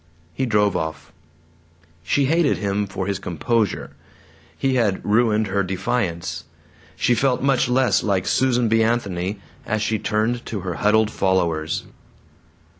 [0.33, 1.11] He drove off.
[2.01, 3.91] She hated him for his composure.
[4.57, 6.45] He had ruined her defiance.
[6.95, 8.81] She felt much less like Susan B.
[8.81, 11.83] Anthony as she turned to her huddled followers.